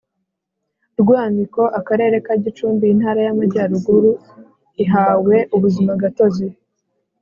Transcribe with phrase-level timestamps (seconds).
[1.01, 4.11] Rwamiko Akarere ka Gicumbi Intara y Amajyaruguru
[4.83, 6.47] ihawe ubuzimagatozi